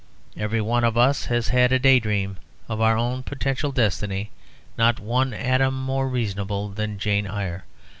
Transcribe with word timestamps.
Every 0.35 0.61
one 0.61 0.83
of 0.83 0.97
us 0.97 1.25
has 1.25 1.49
had 1.49 1.71
a 1.71 1.77
day 1.77 1.99
dream 1.99 2.37
of 2.67 2.81
our 2.81 2.97
own 2.97 3.21
potential 3.21 3.71
destiny 3.71 4.31
not 4.75 4.99
one 4.99 5.31
atom 5.31 5.79
more 5.79 6.09
reasonable 6.09 6.69
than 6.69 6.97
"Jane 6.97 7.27
Eyre." 7.27 7.65